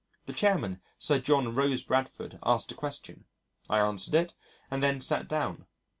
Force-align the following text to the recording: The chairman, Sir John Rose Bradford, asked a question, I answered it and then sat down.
The 0.25 0.33
chairman, 0.33 0.81
Sir 0.97 1.19
John 1.19 1.53
Rose 1.53 1.83
Bradford, 1.83 2.39
asked 2.41 2.71
a 2.71 2.73
question, 2.73 3.25
I 3.69 3.77
answered 3.77 4.15
it 4.15 4.33
and 4.71 4.81
then 4.81 4.99
sat 4.99 5.27
down. 5.27 5.67